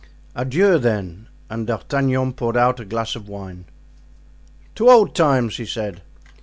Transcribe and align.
"Adieu, 0.35 0.79
then." 0.79 1.27
And 1.47 1.67
D'Artagnan 1.67 2.33
poured 2.33 2.57
out 2.57 2.79
a 2.79 2.85
glass 2.85 3.15
of 3.15 3.29
wine. 3.29 3.65
"To 4.73 4.89
old 4.89 5.13
times," 5.13 5.57
he 5.57 5.65
said. 5.67 6.01